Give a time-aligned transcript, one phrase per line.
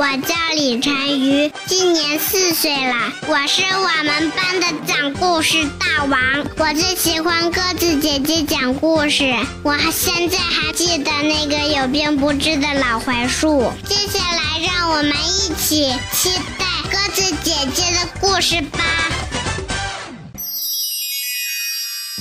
[0.00, 3.12] 我叫李晨瑜，今年四岁了。
[3.26, 6.18] 我是我们班的讲故事大王，
[6.56, 9.36] 我最喜欢鸽子姐姐讲故事。
[9.62, 13.70] 我现在还记得那个有病不治的老槐树。
[13.84, 18.80] 接下来，让我们一起期待鸽子姐姐的故事吧。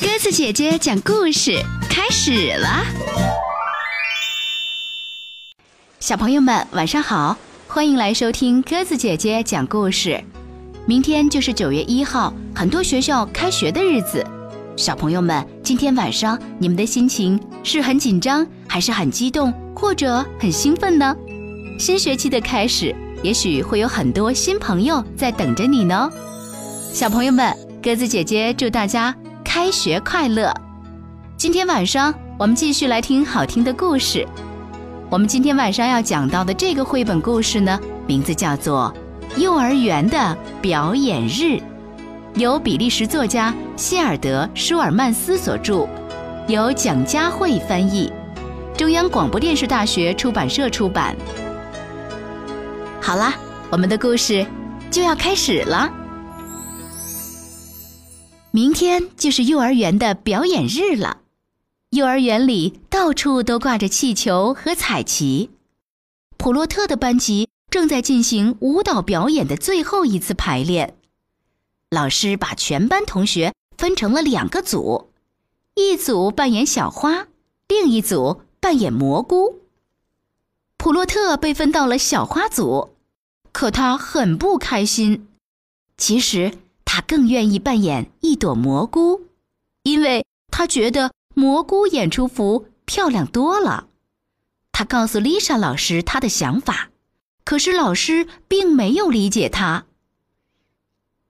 [0.00, 2.84] 鸽子姐姐讲故事开始了，
[6.00, 7.36] 小朋友们晚上好。
[7.72, 10.20] 欢迎来收听鸽子姐姐讲故事。
[10.86, 14.26] 明天就是九月一号，很多学校开学的日子。
[14.76, 21.16] 小朋友们，今天晚上你们的心情是很紧张，还是很激动，或者很兴奋呢？
[21.78, 22.92] 新学期的开始，
[23.22, 26.10] 也许会有很多新朋友在等着你呢。
[26.92, 29.14] 小朋友们，鸽子姐姐祝大家
[29.44, 30.52] 开学快乐！
[31.36, 34.26] 今天晚上我们继续来听好听的故事。
[35.10, 38.94] 我们今天晚上要讲到的这个绘本故事呢，名字叫做
[39.40, 41.42] 《幼儿园的表演日》，
[42.36, 45.88] 由比利时作家希尔德·舒尔曼斯所著，
[46.46, 48.08] 由蒋佳慧翻译，
[48.76, 51.16] 中央广播电视大学出版社出版。
[53.00, 53.34] 好啦，
[53.68, 54.46] 我们的故事
[54.92, 55.92] 就要开始了。
[58.52, 61.16] 明天就是幼儿园的表演日了。
[61.90, 65.50] 幼儿园里到处都挂着气球和彩旗。
[66.36, 70.96] 普洛特的班级正在进行舞蹈表演的最后一次排练。
[71.90, 75.10] 老师把全班同学分成了两个组，
[75.74, 77.26] 一组扮演小花，
[77.66, 79.62] 另一组扮演蘑菇。
[80.76, 82.90] 普洛特被分到了小花组，
[83.50, 85.26] 可他很不开心。
[85.96, 86.52] 其实
[86.84, 89.22] 他更愿意扮演一朵蘑菇，
[89.82, 91.10] 因为他觉得。
[91.40, 93.88] 蘑菇演出服漂亮多了，
[94.72, 96.90] 他告诉丽莎老师他的想法，
[97.44, 99.86] 可是老师并没有理解他。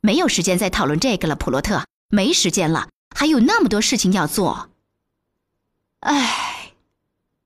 [0.01, 4.71] 没有时间再讨论这个了，普洛特，没时间了，还有那么多事情要做。
[6.01, 6.73] 唉，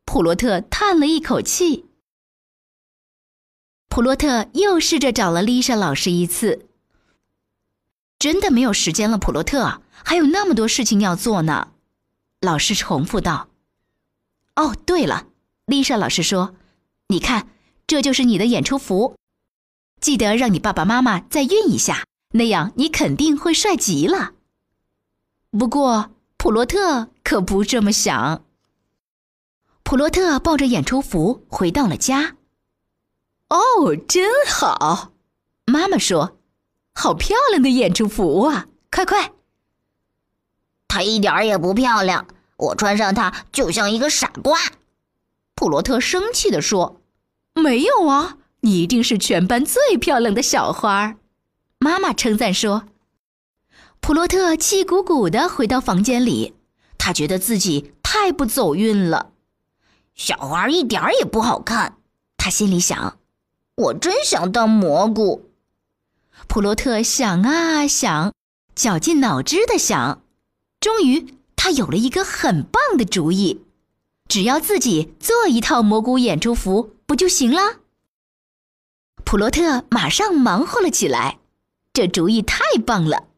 [0.06, 1.84] 普洛特叹了一口气。
[3.90, 6.66] 普洛特又试着找了丽莎老师一次。
[8.18, 11.72] 真的没有时间了，普洛特，还有那么多事情要做呢。
[12.44, 13.48] 老师重复道
[14.54, 15.26] ：“哦，对了，
[15.66, 16.54] 丽莎老师说，
[17.08, 17.48] 你看，
[17.86, 19.16] 这就是你的演出服，
[20.00, 24.34] 记得让你爸爸妈妈再熨一下，那样你肯定会帅极了。”
[25.50, 28.44] 不过，普洛特可不这么想。
[29.82, 32.36] 普洛特抱着演出服回到了家。
[33.48, 35.12] 哦，真好，
[35.66, 36.38] 妈妈说
[36.94, 38.66] ：“好漂亮的演出服啊！
[38.90, 39.32] 快快。”
[40.88, 44.58] 它一点儿也不漂亮，我穿上它就像一个傻瓜。”
[45.54, 47.00] 普罗特生气地说。
[47.54, 51.16] “没有啊，你一定是全班最漂亮的小花。”
[51.78, 52.84] 妈妈称赞说。
[54.00, 56.54] 普罗特气鼓鼓地回到房间里，
[56.98, 59.30] 他觉得自己太不走运了。
[60.14, 61.98] 小花一点儿也不好看，
[62.36, 63.18] 他心里想。
[63.76, 65.50] 我真想当蘑菇。
[66.48, 68.32] 普罗特想啊想，
[68.74, 70.22] 绞尽脑汁地想。
[70.80, 73.64] 终于，他有了一个很棒的主意，
[74.28, 77.80] 只要自己做一套蘑菇演出服，不就行了？
[79.24, 81.38] 普罗特马上忙活了起来，
[81.94, 83.28] 这主意太棒了！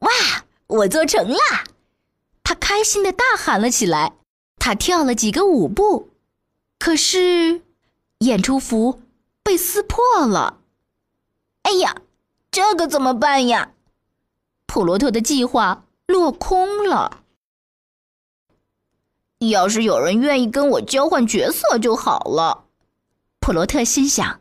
[0.00, 0.10] 哇，
[0.66, 1.38] 我做成了！
[2.42, 4.14] 他开心的大喊了起来。
[4.58, 6.10] 他跳了几个舞步，
[6.76, 7.62] 可是，
[8.18, 9.00] 演出服
[9.44, 10.58] 被撕破了。
[11.62, 11.94] 哎呀，
[12.50, 13.70] 这可怎么办呀？
[14.66, 15.84] 普罗特的计划。
[16.08, 17.19] 落空了。
[19.48, 22.64] 要是有人愿意跟我交换角色就好了，
[23.40, 24.40] 普罗特心想。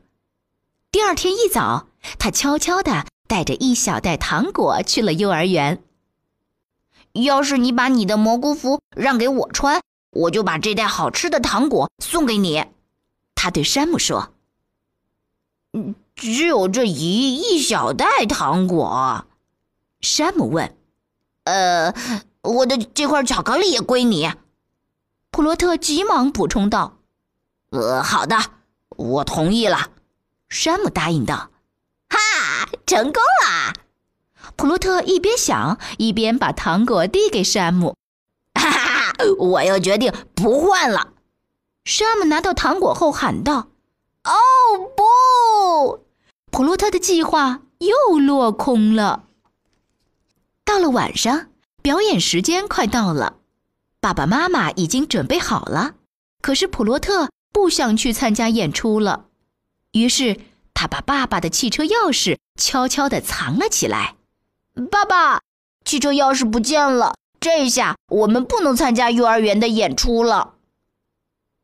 [0.92, 1.88] 第二天一早，
[2.18, 5.82] 他悄悄地带着一小袋糖果去了幼儿园。
[7.14, 12.66] 要是你把你的蘑菇服让给我穿，我就把这袋好吃的糖果送给你。
[13.36, 14.34] 他对山姆说：“，
[16.14, 19.26] 只有这一一小袋糖果。”
[20.02, 20.76] 山姆问。
[21.46, 21.94] 呃，
[22.42, 24.30] 我的这块巧克力也归你。”
[25.32, 26.98] 普罗特急忙补充道。
[27.72, 28.38] “呃，好的，
[28.90, 29.92] 我同意了。”
[30.50, 31.52] 山姆答应道。
[32.10, 33.74] “哈，成功了！”
[34.58, 37.96] 普罗特一边想，一边把糖果递给山姆。
[38.60, 41.14] “哈哈，我又决定不换了。”
[41.86, 43.70] 山姆拿到糖果后喊道。
[44.26, 44.34] “哦
[44.98, 46.04] 不！”
[46.52, 49.24] 普罗特的计划又落空了。
[50.66, 51.48] 到了晚上，
[51.82, 53.38] 表演时间快到了，
[54.02, 55.96] 爸爸妈妈已经准备好了。
[56.42, 59.26] 可是普罗特不想去参加演出了，
[59.92, 60.40] 于是
[60.74, 64.16] 他把爸爸的汽车钥匙悄悄地藏了起来。
[64.90, 65.42] 爸爸，
[65.84, 70.54] 汽车钥匙不见了，这下我们不能参加幼儿园的演出了。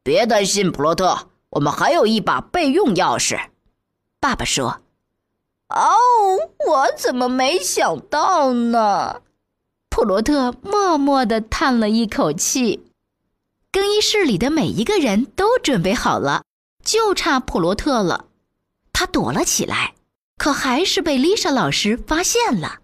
[0.03, 3.49] 别担心，普洛特，我们还有一把备用钥匙。
[4.19, 4.81] 爸爸说
[5.69, 5.95] ：“哦，
[6.67, 9.21] 我怎么没想到呢？”
[9.95, 12.83] 普罗特默默地叹了一口气。
[13.71, 16.43] 更衣室里的每一个人都准备好了，
[16.83, 18.25] 就差普罗特了。
[18.91, 19.95] 他躲了起来，
[20.35, 22.79] 可还是被丽莎老师发现了。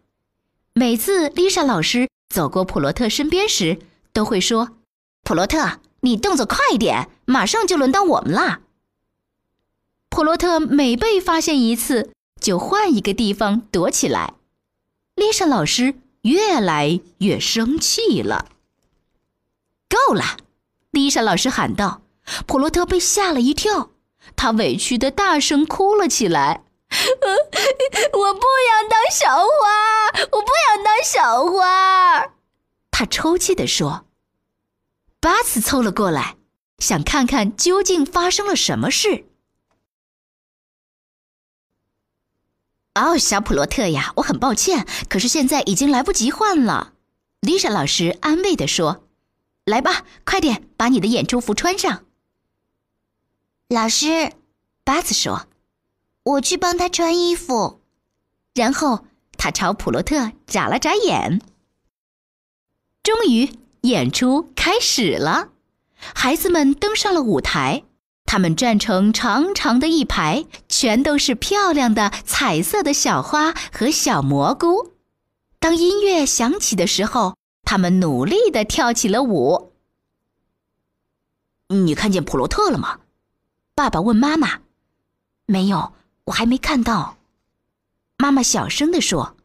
[0.73, 3.79] 每次丽莎老师走过普罗特身边时，
[4.13, 4.77] 都会说
[5.25, 8.61] ：“普罗特，你动作快一点，马上就轮到我们啦。”
[10.09, 14.35] 普罗特每被发现一次，就换一个地方躲起来。
[15.15, 18.47] 丽莎老师越来越生气了。
[19.89, 20.37] 够了！
[20.91, 22.01] 丽莎老师喊道
[22.45, 23.91] ：“普罗特被吓了一跳，
[24.35, 26.63] 他委屈的大声哭了起来。
[26.91, 32.33] 我不想当小花，我不想当小花。”
[32.91, 34.05] 他抽泣的说。
[35.19, 36.35] 巴斯凑了过来，
[36.79, 39.25] 想看看究竟发生了什么事。
[42.95, 46.93] 哦，小普罗特呀，我很抱歉，可是现在已经来不及换了。”
[47.41, 49.07] 丽莎老师安慰的说。
[49.63, 52.05] 来吧，快点把你的演出服穿上。
[53.69, 54.33] 老师，
[54.83, 55.47] 巴斯说
[56.23, 57.81] ：“我去帮他穿衣服。”
[58.55, 59.05] 然后
[59.37, 61.39] 他朝普罗特眨了眨眼。
[63.03, 65.49] 终于，演出开始了，
[65.95, 67.83] 孩子们登上了舞台，
[68.31, 74.93] 他们站成长长的一排，全都是漂亮的彩色的小花和小蘑菇。
[75.59, 77.35] 当音乐响起的时候。
[77.65, 79.73] 他们努力的跳起了舞。
[81.67, 82.99] 你看见普罗特了吗？
[83.75, 84.61] 爸爸问妈妈。
[85.45, 85.93] 没有，
[86.25, 87.17] 我还没看到。
[88.17, 89.35] 妈妈小声的说。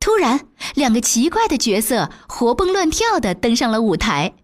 [0.00, 4.34] 突然，两个奇怪的角色活蹦乱跳的登上了舞台。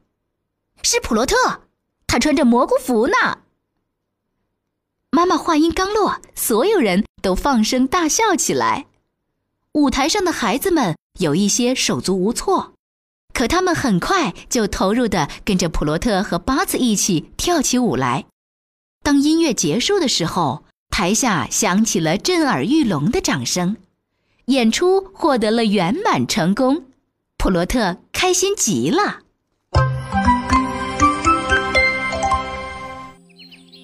[0.83, 1.63] 是普罗特，
[2.07, 3.39] 他穿着蘑菇服呢。
[5.17, 8.85] 妈妈话音刚落，所有人都放声大笑起来。
[9.73, 12.75] 舞台上的孩子们有一些手足无措。
[13.33, 18.27] 可他们很快就投入的跟着普罗特和巴兹一起跳起舞来。
[19.03, 23.79] 当音乐结束的时候，台下响起了震耳欲聋的掌声，
[24.49, 26.85] 演出获得了圆满成功。
[27.39, 29.21] 普罗特开心极了。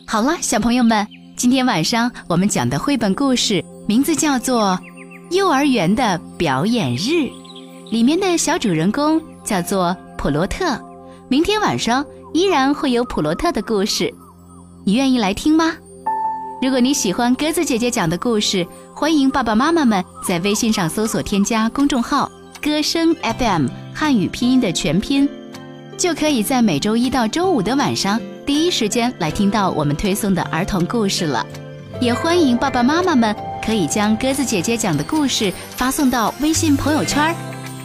[0.06, 1.08] 好了，小朋友们，
[1.42, 4.78] 今天晚上我们讲的绘本故事名字叫做
[5.36, 7.00] 《幼儿园的表演日》，
[7.90, 9.20] 里面的小主人公。
[9.42, 10.80] 叫做普罗特，
[11.26, 14.14] 明天晚上依然会有普罗特的故事，
[14.84, 15.74] 你愿意来听吗？
[16.62, 18.64] 如果你喜欢鸽子姐姐讲的故事，
[18.94, 22.30] 欢迎爸爸妈妈们在微信上搜索添加公众号
[22.62, 25.28] “歌声 FM” 汉语拼音的全拼，
[26.02, 31.46] 就可以在每周一到周五的晚上第一时间来听到我们推送的儿童故事了。
[32.00, 33.32] 也欢迎爸爸妈妈们
[33.64, 37.32] 可以将鸽子姐姐讲的故事发送到微信朋友圈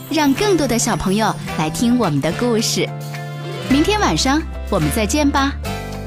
[0.09, 2.89] 让更多的小朋友来听我们的故事。
[3.69, 4.41] 明天晚上
[4.71, 5.53] 我们再见吧，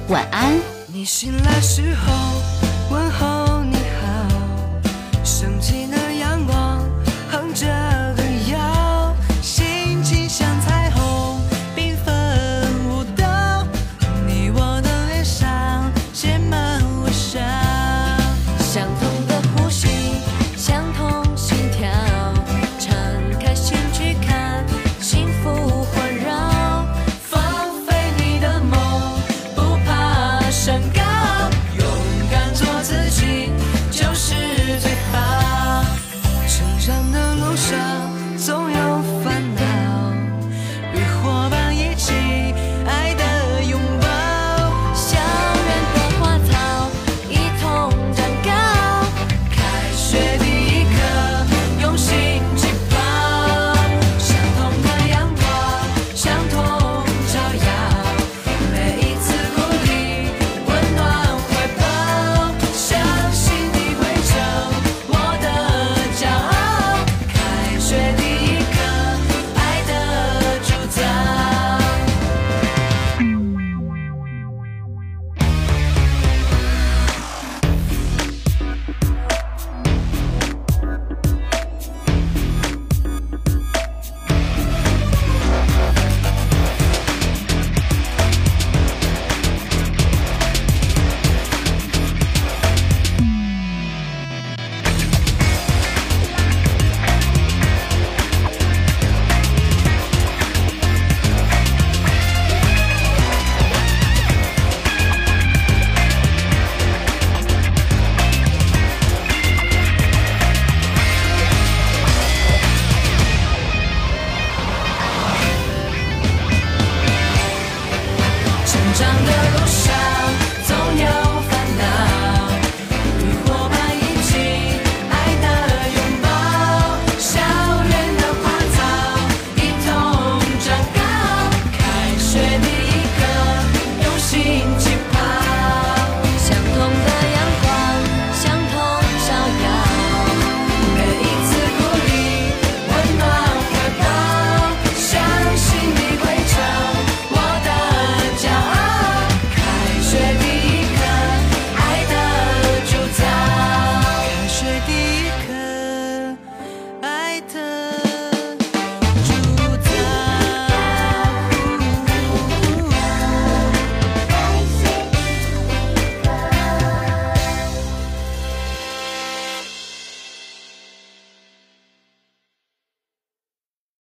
[0.08, 0.52] 晚安。
[0.92, 2.39] 你醒来时候